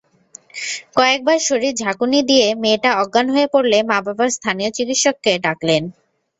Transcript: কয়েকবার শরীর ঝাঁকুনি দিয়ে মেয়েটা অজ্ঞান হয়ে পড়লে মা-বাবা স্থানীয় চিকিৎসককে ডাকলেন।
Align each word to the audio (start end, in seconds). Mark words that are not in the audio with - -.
কয়েকবার 0.97 1.37
শরীর 1.47 1.73
ঝাঁকুনি 1.75 2.19
দিয়ে 2.29 2.47
মেয়েটা 2.61 2.89
অজ্ঞান 3.01 3.27
হয়ে 3.33 3.47
পড়লে 3.53 3.77
মা-বাবা 3.89 4.25
স্থানীয় 4.35 4.69
চিকিৎসককে 4.77 5.31
ডাকলেন। 5.45 5.83